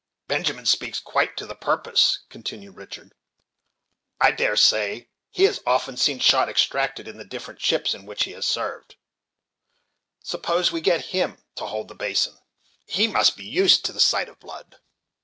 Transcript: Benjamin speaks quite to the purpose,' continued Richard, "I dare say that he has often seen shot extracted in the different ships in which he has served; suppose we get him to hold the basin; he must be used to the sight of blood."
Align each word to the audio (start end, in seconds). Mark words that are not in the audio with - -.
Benjamin 0.27 0.65
speaks 0.65 0.99
quite 0.99 1.37
to 1.37 1.45
the 1.45 1.53
purpose,' 1.53 2.21
continued 2.27 2.75
Richard, 2.75 3.13
"I 4.19 4.31
dare 4.31 4.55
say 4.55 5.01
that 5.01 5.07
he 5.29 5.43
has 5.43 5.61
often 5.63 5.95
seen 5.95 6.17
shot 6.17 6.49
extracted 6.49 7.07
in 7.07 7.17
the 7.19 7.23
different 7.23 7.61
ships 7.61 7.93
in 7.93 8.07
which 8.07 8.23
he 8.23 8.31
has 8.31 8.47
served; 8.47 8.95
suppose 10.23 10.71
we 10.71 10.81
get 10.81 11.09
him 11.13 11.45
to 11.53 11.67
hold 11.67 11.87
the 11.87 11.93
basin; 11.93 12.39
he 12.87 13.07
must 13.07 13.37
be 13.37 13.45
used 13.45 13.85
to 13.85 13.93
the 13.93 13.99
sight 13.99 14.27
of 14.27 14.39
blood." 14.39 14.77